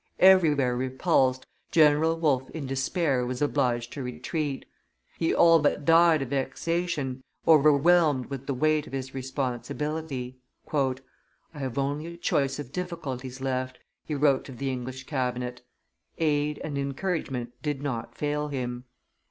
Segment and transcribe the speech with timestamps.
[0.17, 4.65] Everywhere repulsed, General Wolfe in despair was obliged to retreat.
[5.19, 10.39] He all but died of vexation, overwhelmed with the weight of his responsibility.
[10.73, 10.95] "I
[11.53, 15.61] have only a choice of difficulties left," he wrote to the English cabinet.
[16.17, 18.85] Aid and encouragement did not fail him.